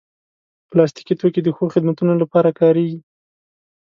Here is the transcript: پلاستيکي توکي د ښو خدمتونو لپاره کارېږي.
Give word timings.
پلاستيکي 0.69 1.15
توکي 1.19 1.41
د 1.43 1.49
ښو 1.55 1.65
خدمتونو 1.73 2.13
لپاره 2.21 2.49
کارېږي. 2.59 2.99